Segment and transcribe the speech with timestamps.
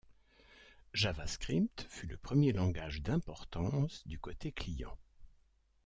[0.95, 4.97] Javascript fut le premier langage d'importance du côté client.